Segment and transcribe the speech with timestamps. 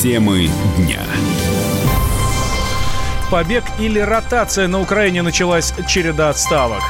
[0.00, 1.02] Темы дня.
[3.30, 6.80] Побег или ротация на Украине началась череда отставок.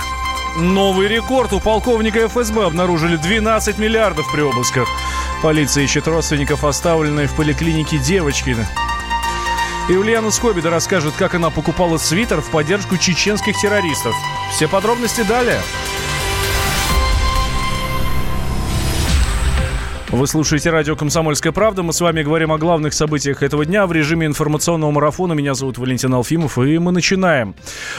[0.57, 1.53] Новый рекорд.
[1.53, 4.87] У полковника ФСБ обнаружили 12 миллиардов при обысках.
[5.43, 8.57] Полиция ищет родственников оставленной в поликлинике девочки.
[9.89, 14.15] И Ульяна Скобида расскажет, как она покупала свитер в поддержку чеченских террористов.
[14.53, 15.61] Все подробности далее.
[20.13, 21.85] Вы слушаете радио «Комсомольская правда».
[21.85, 25.35] Мы с вами говорим о главных событиях этого дня в режиме информационного марафона.
[25.35, 27.55] Меня зовут Валентин Алфимов, и мы начинаем.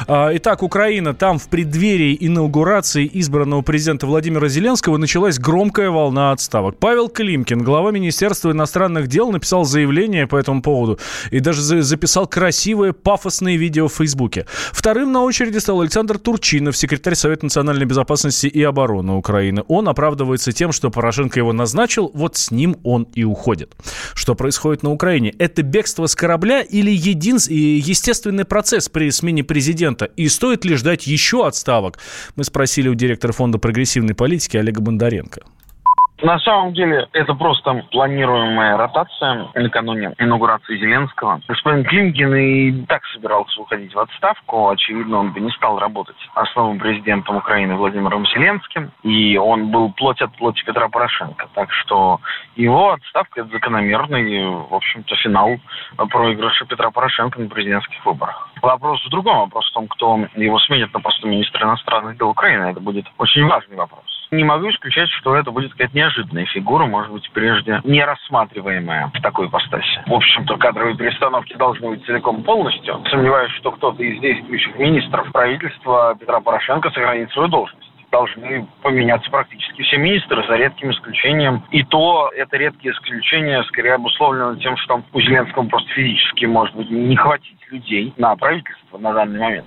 [0.08, 1.14] А, итак, Украина.
[1.14, 6.76] Там в преддверии инаугурации избранного президента Владимира Зеленского началась громкая волна отставок.
[6.80, 11.00] Павел Климкин, глава Министерства иностранных дел, написал заявление по этому поводу
[11.32, 14.46] и даже записал красивое пафосное видео в Фейсбуке.
[14.74, 19.64] Вторым на очереди стал Александр Турчинов, секретарь Совета национальной безопасности и обороны Украины.
[19.70, 23.76] Он оправдывается тем, что Порошенко его назначил, начал, вот с ним он и уходит.
[24.14, 25.34] Что происходит на Украине?
[25.40, 27.38] Это бегство с корабля или един...
[27.38, 30.06] естественный процесс при смене президента?
[30.06, 32.00] И стоит ли ждать еще отставок?
[32.36, 35.42] Мы спросили у директора фонда прогрессивной политики Олега Бондаренко.
[36.22, 41.42] На самом деле это просто планируемая ротация накануне инаугурации Зеленского.
[41.48, 44.70] Господин Климкин и так собирался уходить в отставку.
[44.70, 48.92] Очевидно, он бы не стал работать основным президентом Украины Владимиром Зеленским.
[49.02, 51.50] И он был плоть от плоти Петра Порошенко.
[51.56, 52.20] Так что
[52.56, 55.58] его отставка– это закономерный, в общем-то, финал
[55.98, 58.50] проигрыша Петра Порошенко на президентских выборах.
[58.62, 59.40] Вопрос в другом.
[59.40, 62.66] Вопрос в том, кто его сменит на посту министра иностранных дел Украины.
[62.66, 64.11] Это будет очень важный вопрос.
[64.34, 69.22] Не могу исключать, что это будет какая-то неожиданная фигура, может быть, прежде не рассматриваемая в
[69.22, 70.02] такой ипостаси.
[70.08, 73.04] В общем-то, кадровые перестановки должны быть целиком полностью.
[73.10, 79.82] Сомневаюсь, что кто-то из действующих министров правительства Петра Порошенко сохранит свою должность должны поменяться практически
[79.84, 81.64] все министры, за редким исключением.
[81.72, 86.90] И то это редкие исключения скорее обусловлено тем, что у Зеленского просто физически, может быть,
[86.90, 89.66] не хватить людей на правительство на данный момент.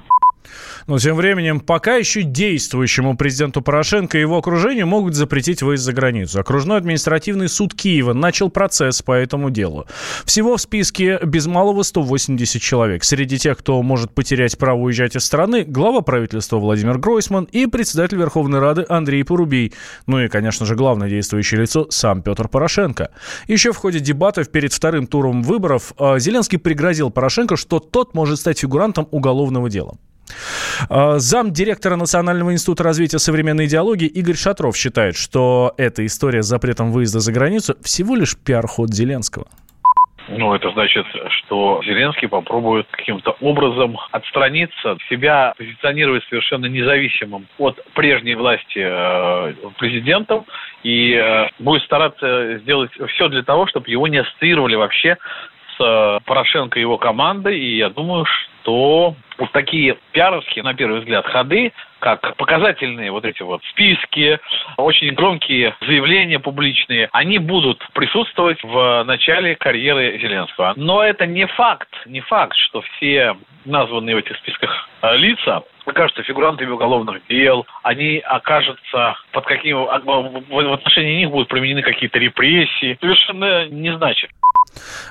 [0.86, 5.92] Но тем временем пока еще действующему президенту Порошенко и его окружению могут запретить выезд за
[5.92, 6.40] границу.
[6.40, 9.86] Окружной административный суд Киева начал процесс по этому делу.
[10.24, 13.04] Всего в списке без малого 180 человек.
[13.04, 18.18] Среди тех, кто может потерять право уезжать из страны, глава правительства Владимир Гройсман и председатель
[18.18, 19.72] Верховной Рады Андрей Порубий.
[20.06, 23.10] Ну и, конечно же, главное действующее лицо сам Петр Порошенко.
[23.48, 28.38] Еще в ходе дебатов перед вторым туром выборов а, Зеленский пригрозил Порошенко, что тот может
[28.38, 29.96] стать фигурантом уголовного дела.
[30.88, 36.46] А, зам директора Национального института развития современной идеологии Игорь Шатров считает, что эта история с
[36.46, 39.46] запретом выезда за границу всего лишь пиар-ход Зеленского.
[40.28, 48.34] Ну, это значит, что Зеленский попробует каким-то образом отстраниться, себя позиционировать совершенно независимым от прежней
[48.34, 50.46] власти э, президентом
[50.82, 55.18] и э, будет стараться сделать все для того, чтобы его не ассоциировали вообще
[55.76, 57.58] с э, Порошенко и его командой.
[57.58, 58.24] И я думаю,
[58.64, 64.38] что вот такие пиаровские, на первый взгляд, ходы, как показательные вот эти вот списки,
[64.76, 70.72] очень громкие заявления публичные, они будут присутствовать в начале карьеры Зеленского.
[70.76, 76.22] Но это не факт, не факт, что все названные в этих списках э, лица окажутся
[76.22, 83.66] фигурантами уголовных дел, они окажутся под каким в отношении них будут применены какие-то репрессии, совершенно
[83.66, 84.30] не значит.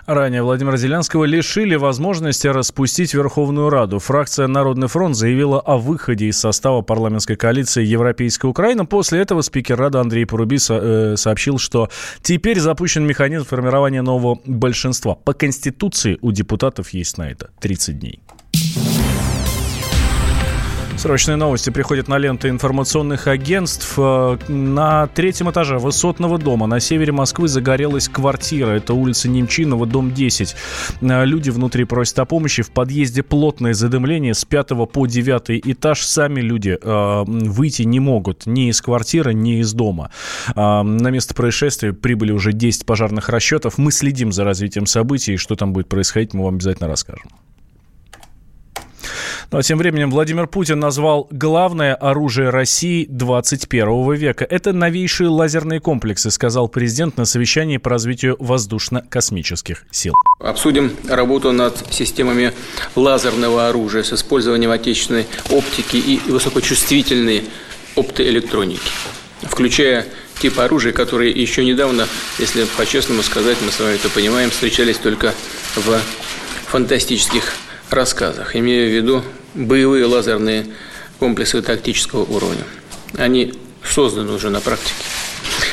[0.05, 3.99] Ранее Владимира Зеленского лишили возможности распустить Верховную Раду.
[3.99, 8.85] Фракция «Народный фронт» заявила о выходе из состава парламентской коалиции «Европейская Украина».
[8.85, 11.89] После этого спикер Рады Андрей Поруби э, сообщил, что
[12.21, 15.15] теперь запущен механизм формирования нового большинства.
[15.15, 18.19] По Конституции у депутатов есть на это 30 дней.
[21.03, 23.95] Срочные новости приходят на ленту информационных агентств.
[23.97, 28.69] Э, на третьем этаже высотного дома на севере Москвы загорелась квартира.
[28.69, 30.55] Это улица Немчинова, дом 10.
[31.01, 32.63] Э, люди внутри просят о помощи.
[32.63, 36.03] В подъезде плотное задымление с пятого по девятый этаж.
[36.03, 40.09] Сами люди э, выйти не могут ни из квартиры, ни из дома.
[40.55, 43.77] На место происшествия прибыли уже 10 пожарных расчетов.
[43.77, 45.35] Мы следим за развитием событий.
[45.35, 47.29] Что там будет происходить, мы вам обязательно расскажем.
[49.53, 54.47] Ну а тем временем Владимир Путин назвал главное оружие России 21 века.
[54.49, 60.15] Это новейшие лазерные комплексы, сказал президент на совещании по развитию воздушно-космических сил.
[60.39, 62.51] Обсудим работу над системами
[62.95, 67.43] лазерного оружия с использованием отечественной оптики и высокочувствительной
[67.95, 68.81] оптоэлектроники,
[69.43, 70.07] включая
[70.41, 72.07] типы оружия, которые еще недавно,
[72.39, 75.31] если по-честному сказать, мы с вами это понимаем, встречались только
[75.75, 75.99] в
[76.71, 77.53] фантастических
[77.93, 79.23] рассказах, имея в виду
[79.53, 80.67] боевые лазерные
[81.19, 82.63] комплексы тактического уровня.
[83.17, 83.53] Они
[83.83, 84.93] созданы уже на практике.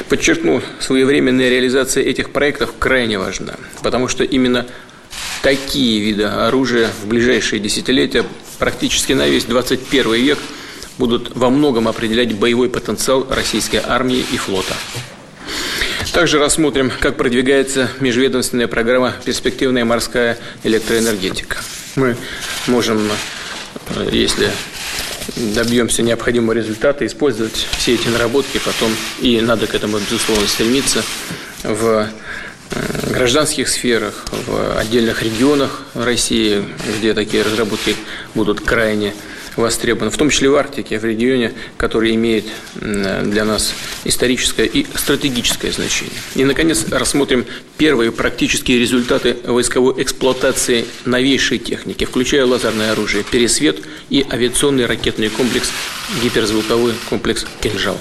[0.09, 4.67] Подчеркну, своевременная реализация этих проектов крайне важна, потому что именно
[5.43, 8.25] такие виды оружия в ближайшие десятилетия,
[8.59, 10.39] практически на весь 21 век,
[10.99, 14.75] будут во многом определять боевой потенциал российской армии и флота.
[16.13, 21.59] Также рассмотрим, как продвигается межведомственная программа «Перспективная морская электроэнергетика».
[21.97, 22.17] Мы
[22.67, 23.11] можем,
[23.91, 24.51] э, если
[25.37, 31.03] добьемся необходимого результата, использовать все эти наработки потом, и надо к этому, безусловно, стремиться
[31.65, 32.09] в
[32.71, 36.65] э, гражданских сферах, в отдельных регионах России,
[36.99, 37.97] где такие разработки
[38.35, 39.15] будут крайне
[39.56, 42.44] востребованы, в том числе в Арктике, в регионе, который имеет
[42.75, 43.75] для нас
[44.05, 46.17] историческое и стратегическое значение.
[46.35, 47.44] И, наконец, рассмотрим
[47.76, 55.70] первые практические результаты войсковой эксплуатации новейшей техники, включая лазерное оружие «Пересвет» и авиационный ракетный комплекс
[56.23, 58.00] гиперзвуковой комплекс «Кинжал».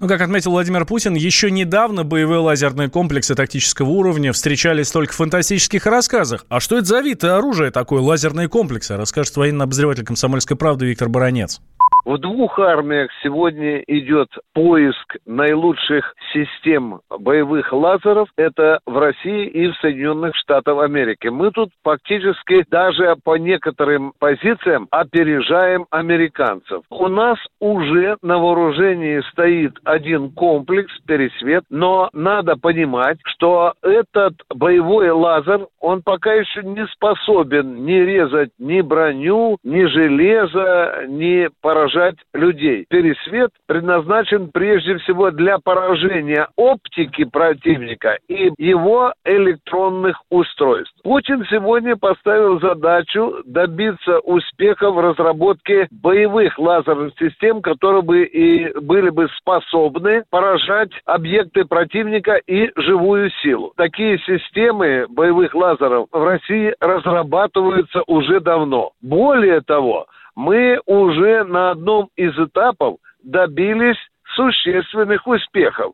[0.00, 5.16] Ну, как отметил Владимир Путин, еще недавно боевые лазерные комплексы тактического уровня встречались только в
[5.16, 6.44] фантастических рассказах.
[6.48, 10.86] А что это за вид и оружие такое, лазерные комплексы, расскажет военный обозреватель «Комсомольской правды»
[10.86, 11.60] Виктор Баранец.
[12.04, 18.28] В двух армиях сегодня идет поиск наилучших систем боевых лазеров.
[18.36, 21.28] Это в России и в Соединенных Штатах Америки.
[21.28, 26.82] Мы тут фактически даже по некоторым позициям опережаем американцев.
[26.90, 35.08] У нас уже на вооружении стоит один комплекс «Пересвет», но надо понимать, что этот боевой
[35.08, 42.16] лазер, он пока еще не способен ни резать ни броню, ни железо, ни поражать поражать
[42.32, 42.86] людей.
[42.88, 50.94] Пересвет предназначен прежде всего для поражения оптики противника и его электронных устройств.
[51.02, 59.10] Путин сегодня поставил задачу добиться успеха в разработке боевых лазерных систем, которые бы и были
[59.10, 63.72] бы способны поражать объекты противника и живую силу.
[63.76, 68.92] Такие системы боевых лазеров в России разрабатываются уже давно.
[69.00, 73.98] Более того, мы уже на одном из этапов добились
[74.34, 75.92] существенных успехов.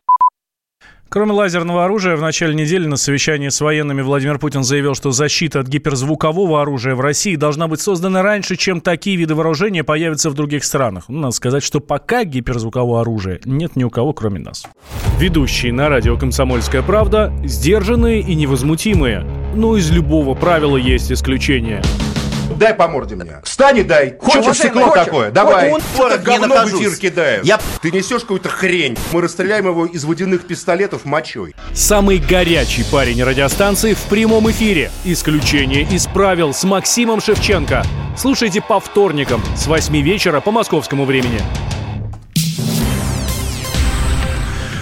[1.13, 5.59] Кроме лазерного оружия, в начале недели на совещании с военными Владимир Путин заявил, что защита
[5.59, 10.35] от гиперзвукового оружия в России должна быть создана раньше, чем такие виды вооружения появятся в
[10.35, 11.07] других странах.
[11.09, 14.65] Ну, надо сказать, что пока гиперзвукового оружия нет ни у кого, кроме нас.
[15.19, 19.27] Ведущие на радио «Комсомольская правда» сдержанные и невозмутимые.
[19.57, 21.83] Но из любого правила есть исключение–
[22.57, 23.41] дай по морде мне.
[23.45, 24.17] Встань и дай.
[24.19, 25.05] Хочешь стекло хочешь?
[25.05, 25.31] такое?
[25.31, 25.71] Давай.
[25.71, 27.45] Он что говно в эфир кидаешь.
[27.45, 27.59] Я...
[27.83, 28.97] Ты несешь какую-то хрень.
[29.13, 31.55] Мы расстреляем его из водяных пистолетов мочой.
[31.73, 34.91] Самый горячий парень радиостанции в прямом эфире.
[35.05, 37.85] Исключение из правил с Максимом Шевченко.
[38.17, 41.41] Слушайте по вторникам с 8 вечера по московскому времени.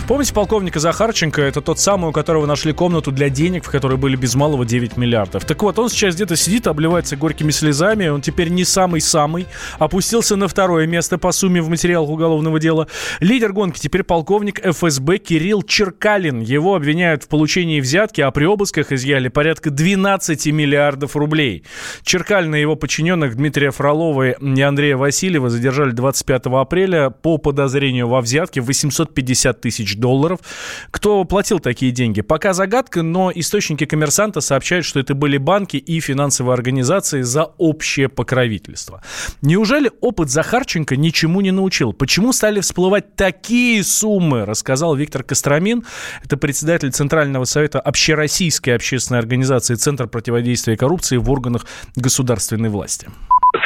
[0.08, 1.42] Помните полковника Захарченко?
[1.42, 4.96] Это тот самый, у которого нашли комнату для денег, в которой были без малого 9
[4.96, 5.44] миллиардов.
[5.44, 8.08] Так вот, он сейчас где-то сидит, обливается горькими слезами.
[8.08, 9.46] Он теперь не самый-самый.
[9.78, 12.88] Опустился на второе место по сумме в материалах уголовного дела.
[13.20, 16.40] Лидер гонки теперь полковник ФСБ Кирилл Черкалин.
[16.40, 21.64] Его обвиняют в получении взятки, а при обысках изъяли порядка 12 миллиардов рублей.
[22.02, 28.22] Черкалина и его подчиненных Дмитрия Фролова и Андрея Васильева задержали 25 апреля по подозрению во
[28.22, 30.40] взятке 850 тысяч долларов.
[30.90, 32.20] Кто платил такие деньги?
[32.20, 38.08] Пока загадка, но источники коммерсанта сообщают, что это были банки и финансовые организации за общее
[38.08, 39.02] покровительство.
[39.42, 41.92] Неужели опыт Захарченко ничему не научил?
[41.92, 45.84] Почему стали всплывать такие суммы, рассказал Виктор Костромин.
[46.24, 53.08] Это председатель Центрального совета Общероссийской общественной организации Центр противодействия коррупции в органах государственной власти.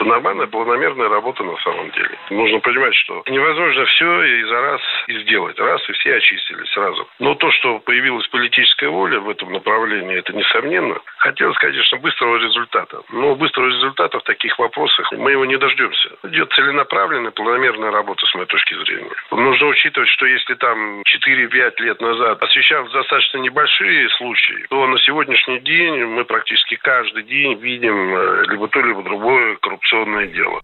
[0.05, 2.19] Нормальная, планомерная работа на самом деле.
[2.31, 5.59] Нужно понимать, что невозможно все и за раз и сделать.
[5.59, 7.09] Раз и все очистились сразу.
[7.19, 10.99] Но то, что появилась политическая воля в этом направлении, это несомненно.
[11.19, 13.03] Хотелось, конечно, быстрого результата.
[13.11, 16.11] Но быстрого результата в таких вопросах мы его не дождемся.
[16.25, 19.11] Идет целенаправленная, планомерная работа, с моей точки зрения.
[19.31, 25.61] Нужно учитывать, что если там 4-5 лет назад освещались достаточно небольшие случаи, то на сегодняшний
[25.61, 29.92] день мы практически каждый день видим э, либо то, либо другое коррупционное
[30.33, 30.61] дело.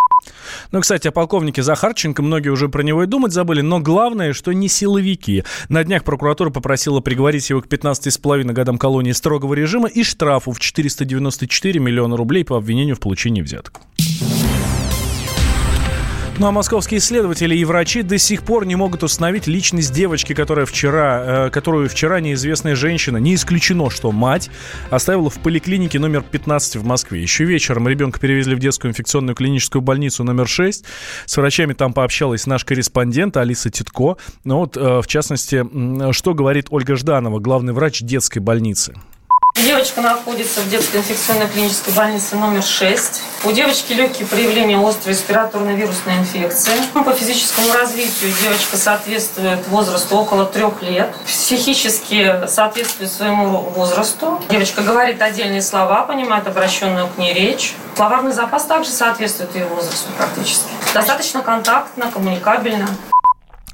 [0.72, 4.52] Ну, кстати, о полковнике Захарченко многие уже про него и думать забыли, но главное, что
[4.52, 5.44] не силовики.
[5.68, 10.60] На днях прокуратура попросила приговорить его к 15,5 годам колонии строгого режима и штрафу в
[10.60, 13.80] 494 миллиона рублей по обвинению в получении взяток.
[16.40, 20.66] Ну а московские исследователи и врачи до сих пор не могут установить личность девочки, которая
[20.66, 24.48] вчера, э, которую вчера неизвестная женщина, не исключено, что мать,
[24.88, 27.20] оставила в поликлинике номер 15 в Москве.
[27.20, 30.84] Еще вечером ребенка перевезли в детскую инфекционную клиническую больницу номер 6.
[31.26, 34.16] С врачами там пообщалась наш корреспондент Алиса Титко.
[34.44, 35.66] Ну вот, э, в частности,
[36.12, 38.94] что говорит Ольга Жданова, главный врач детской больницы.
[39.64, 43.22] Девочка находится в детской инфекционной клинической больнице номер 6.
[43.44, 46.70] У девочки легкие проявления острой респираторной вирусной инфекции.
[46.94, 51.12] Ну, по физическому развитию девочка соответствует возрасту около трех лет.
[51.26, 54.40] Психически соответствует своему возрасту.
[54.48, 57.74] Девочка говорит отдельные слова, понимает обращенную к ней речь.
[57.96, 60.68] Словарный запас также соответствует ее возрасту практически.
[60.94, 62.86] Достаточно контактно, коммуникабельно.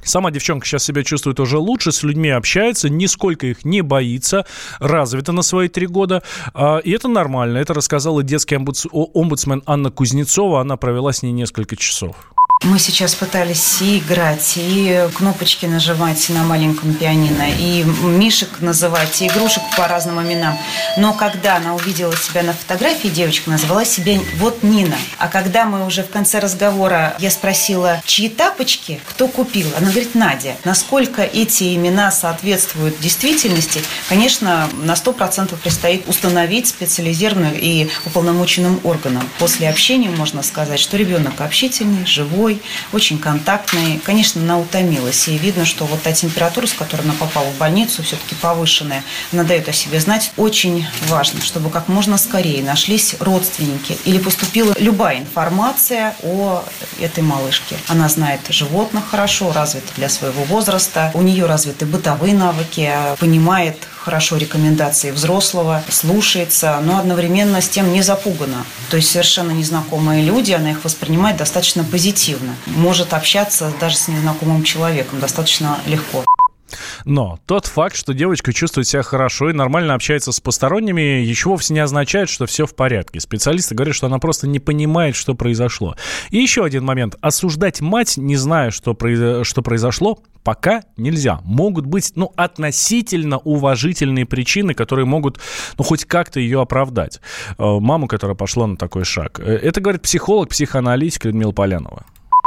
[0.04, 4.46] Сама девчонка сейчас себя чувствует уже лучше, с людьми общается, нисколько их не боится,
[4.78, 6.22] развита на свои три года.
[6.52, 7.58] А, и это нормально.
[7.58, 10.60] Это рассказала детский омбудсмен Анна Кузнецова.
[10.60, 12.33] Она провела с ней несколько часов.
[12.62, 19.26] Мы сейчас пытались и играть, и кнопочки нажимать на маленьком пианино, и мишек называть, и
[19.26, 20.56] игрушек по разным именам.
[20.96, 24.96] Но когда она увидела себя на фотографии, девочка назвала себя вот Нина.
[25.18, 29.68] А когда мы уже в конце разговора, я спросила, чьи тапочки, кто купил?
[29.76, 30.56] Она говорит, Надя.
[30.64, 39.28] Насколько эти имена соответствуют действительности, конечно, на 100% предстоит установить специализированным и уполномоченным органам.
[39.38, 44.00] После общения можно сказать, что ребенок общительный, живой, живой, очень контактный.
[44.04, 45.28] Конечно, она утомилась.
[45.28, 49.44] И видно, что вот та температура, с которой она попала в больницу, все-таки повышенная, она
[49.44, 50.32] дает о себе знать.
[50.36, 56.64] Очень важно, чтобы как можно скорее нашлись родственники или поступила любая информация о
[57.00, 57.76] этой малышке.
[57.88, 64.36] Она знает животных хорошо, развита для своего возраста, у нее развиты бытовые навыки, понимает хорошо
[64.36, 68.66] рекомендации взрослого, слушается, но одновременно с тем не запугана.
[68.90, 72.54] То есть совершенно незнакомые люди, она их воспринимает достаточно позитивно.
[72.66, 76.24] Может общаться даже с незнакомым человеком достаточно легко.
[77.04, 81.74] Но тот факт, что девочка чувствует себя хорошо и нормально общается с посторонними, еще вовсе
[81.74, 83.20] не означает, что все в порядке.
[83.20, 85.96] Специалисты говорят, что она просто не понимает, что произошло.
[86.30, 87.16] И еще один момент.
[87.20, 89.46] Осуждать мать, не зная, что, произ...
[89.46, 91.40] что произошло, пока нельзя.
[91.44, 95.40] Могут быть, ну, относительно уважительные причины, которые могут,
[95.76, 97.20] ну, хоть как-то ее оправдать.
[97.58, 99.40] Э, маму, которая пошла на такой шаг.
[99.40, 102.04] Э, это говорит психолог, психоаналитик Людмила Полянова.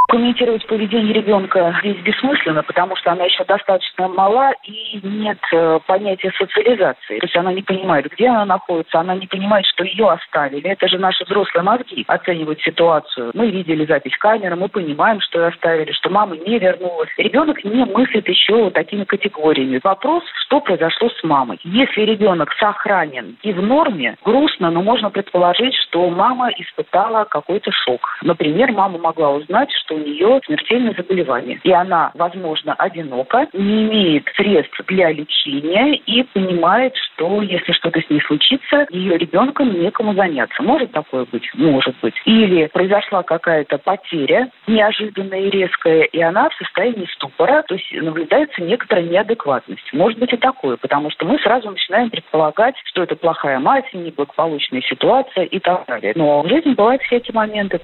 [0.08, 6.32] Комментировать поведение ребенка здесь бессмысленно, потому что она еще достаточно мала и нет э, понятия
[6.38, 7.20] социализации.
[7.20, 10.70] То есть она не понимает, где она находится, она не понимает, что ее оставили.
[10.70, 13.32] Это же наши взрослые мозги оценивают ситуацию.
[13.34, 17.10] Мы видели запись камеры, мы понимаем, что ее оставили, что мама не вернулась.
[17.18, 19.82] Ребенок не мыслит еще такими категориями.
[19.84, 21.60] Вопрос, что произошло с мамой.
[21.66, 28.18] Если ребенок сохранен и в норме, грустно, но можно предположить, что мама испытала какой-то шок.
[28.22, 31.60] Например, мама могла узнать, что у нее смертельное заболевание.
[31.64, 38.10] И она, возможно, одинока, не имеет средств для лечения и понимает, что если что-то с
[38.10, 40.62] ней случится, ее ребенком некому заняться.
[40.64, 41.50] Может такое быть?
[41.56, 42.16] Может быть.
[42.26, 48.62] Или произошла какая-то потеря неожиданная и резкая, и она в состоянии ступора, то есть наблюдается
[48.62, 49.92] некоторая неадекватность.
[49.94, 54.82] Может быть и такое, потому что мы сразу начинаем предполагать, что это плохая мать, неблагополучная
[54.82, 56.14] ситуация и так далее.
[56.16, 57.80] Но в жизни бывают эти моменты.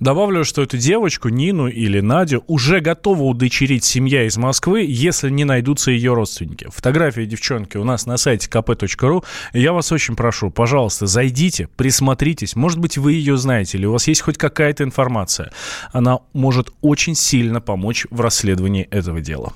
[0.00, 5.44] Добавлю, что эту девочку, Нину или Надю, уже готова удочерить семья из Москвы, если не
[5.44, 6.68] найдутся ее родственники.
[6.72, 9.24] Фотография девчонки у нас на сайте kp.ru.
[9.52, 12.56] Я вас очень прошу, пожалуйста, зайдите, присмотритесь.
[12.56, 15.52] Может быть, вы ее знаете, или у вас есть хоть какая-то информация.
[15.92, 19.52] Она может очень сильно помочь в расследовании этого дела.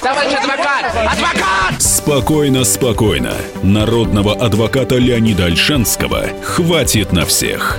[0.00, 0.84] Товарищ адвокат!
[0.94, 1.82] Адвокат!
[1.82, 3.34] Спокойно, спокойно.
[3.62, 7.78] Народного адвоката Леонида Альшанского хватит на всех.